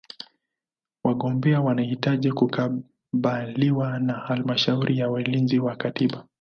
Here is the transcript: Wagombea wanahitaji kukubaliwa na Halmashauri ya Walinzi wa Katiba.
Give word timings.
Wagombea 1.03 1.61
wanahitaji 1.61 2.31
kukubaliwa 2.31 3.99
na 3.99 4.13
Halmashauri 4.13 4.97
ya 4.99 5.09
Walinzi 5.09 5.59
wa 5.59 5.75
Katiba. 5.75 6.25